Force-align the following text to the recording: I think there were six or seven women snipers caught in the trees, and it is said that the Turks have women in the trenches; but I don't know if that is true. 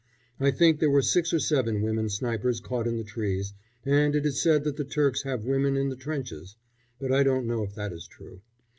I 0.39 0.49
think 0.49 0.79
there 0.79 0.89
were 0.89 1.03
six 1.03 1.31
or 1.31 1.37
seven 1.37 1.83
women 1.83 2.09
snipers 2.09 2.59
caught 2.59 2.87
in 2.87 2.97
the 2.97 3.03
trees, 3.03 3.53
and 3.85 4.15
it 4.15 4.25
is 4.25 4.41
said 4.41 4.63
that 4.63 4.75
the 4.75 4.83
Turks 4.83 5.21
have 5.21 5.45
women 5.45 5.77
in 5.77 5.89
the 5.89 5.95
trenches; 5.95 6.55
but 6.99 7.11
I 7.11 7.21
don't 7.21 7.45
know 7.45 7.61
if 7.61 7.75
that 7.75 7.93
is 7.93 8.07
true. 8.07 8.41